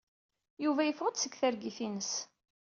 [0.63, 2.11] Yuba yefeɣ-d seg targit-ines.